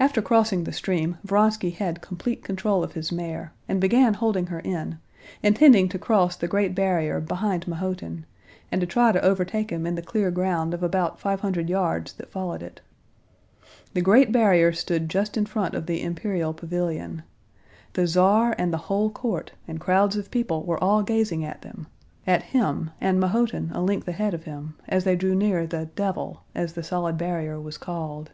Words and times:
After 0.00 0.20
crossing 0.20 0.64
the 0.64 0.72
stream 0.72 1.18
Vronsky 1.24 1.70
had 1.70 2.00
complete 2.00 2.42
control 2.42 2.82
of 2.82 2.94
his 2.94 3.12
mare, 3.12 3.52
and 3.68 3.80
began 3.80 4.14
holding 4.14 4.46
her 4.48 4.58
in, 4.58 4.98
intending 5.40 5.88
to 5.90 6.00
cross 6.00 6.34
the 6.34 6.48
great 6.48 6.74
barrier 6.74 7.20
behind 7.20 7.68
Mahotin, 7.68 8.24
and 8.72 8.80
to 8.80 8.88
try 8.88 9.12
to 9.12 9.22
overtake 9.24 9.70
him 9.70 9.86
in 9.86 9.94
the 9.94 10.02
clear 10.02 10.32
ground 10.32 10.74
of 10.74 10.82
about 10.82 11.20
five 11.20 11.42
hundred 11.42 11.68
yards 11.70 12.12
that 12.14 12.32
followed 12.32 12.60
it. 12.60 12.80
The 13.94 14.00
great 14.02 14.32
barrier 14.32 14.72
stood 14.72 15.08
just 15.08 15.36
in 15.36 15.46
front 15.46 15.76
of 15.76 15.86
the 15.86 16.02
imperial 16.02 16.52
pavilion. 16.52 17.22
The 17.92 18.08
Tsar 18.08 18.56
and 18.58 18.72
the 18.72 18.78
whole 18.90 19.10
court 19.10 19.52
and 19.68 19.78
crowds 19.78 20.16
of 20.16 20.32
people 20.32 20.64
were 20.64 20.82
all 20.82 21.04
gazing 21.04 21.44
at 21.44 21.62
them—at 21.62 22.42
him, 22.42 22.90
and 23.00 23.20
Mahotin 23.20 23.70
a 23.72 23.80
length 23.80 24.08
ahead 24.08 24.34
of 24.34 24.42
him, 24.42 24.74
as 24.88 25.04
they 25.04 25.14
drew 25.14 25.36
near 25.36 25.68
the 25.68 25.88
"devil," 25.94 26.42
as 26.52 26.72
the 26.72 26.82
solid 26.82 27.16
barrier 27.16 27.60
was 27.60 27.78
called. 27.78 28.32